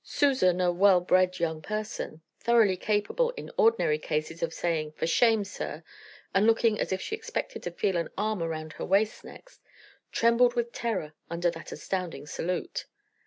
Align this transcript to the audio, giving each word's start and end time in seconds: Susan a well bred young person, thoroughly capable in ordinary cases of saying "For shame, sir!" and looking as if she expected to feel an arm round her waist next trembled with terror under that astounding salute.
Susan 0.03 0.59
a 0.59 0.71
well 0.71 0.99
bred 0.99 1.37
young 1.37 1.61
person, 1.61 2.21
thoroughly 2.39 2.75
capable 2.75 3.29
in 3.37 3.51
ordinary 3.55 3.99
cases 3.99 4.41
of 4.41 4.51
saying 4.51 4.91
"For 4.93 5.05
shame, 5.05 5.43
sir!" 5.43 5.83
and 6.33 6.47
looking 6.47 6.79
as 6.79 6.91
if 6.91 6.99
she 6.99 7.13
expected 7.15 7.61
to 7.61 7.69
feel 7.71 7.97
an 7.97 8.09
arm 8.17 8.41
round 8.41 8.73
her 8.73 8.83
waist 8.85 9.23
next 9.23 9.61
trembled 10.11 10.55
with 10.55 10.71
terror 10.73 11.13
under 11.29 11.51
that 11.51 11.71
astounding 11.71 12.25
salute. 12.25 12.87